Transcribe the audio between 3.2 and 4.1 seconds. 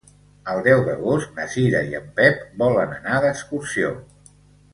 d'excursió.